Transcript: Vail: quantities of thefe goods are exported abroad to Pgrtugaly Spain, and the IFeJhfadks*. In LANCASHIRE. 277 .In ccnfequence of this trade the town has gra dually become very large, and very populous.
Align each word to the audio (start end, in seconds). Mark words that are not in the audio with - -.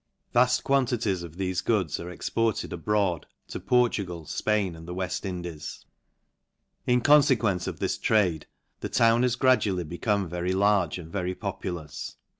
Vail: 0.33 0.47
quantities 0.63 1.21
of 1.21 1.33
thefe 1.35 1.63
goods 1.63 1.99
are 1.99 2.09
exported 2.09 2.73
abroad 2.73 3.27
to 3.49 3.59
Pgrtugaly 3.59 4.27
Spain, 4.27 4.75
and 4.75 4.87
the 4.87 4.95
IFeJhfadks*. 4.95 5.85
In 6.87 6.95
LANCASHIRE. 6.95 6.97
277 6.97 6.97
.In 6.97 7.01
ccnfequence 7.01 7.67
of 7.67 7.79
this 7.79 7.97
trade 7.99 8.47
the 8.79 8.89
town 8.89 9.21
has 9.21 9.35
gra 9.35 9.55
dually 9.55 9.87
become 9.87 10.27
very 10.27 10.53
large, 10.53 10.97
and 10.97 11.11
very 11.11 11.35
populous. 11.35 12.15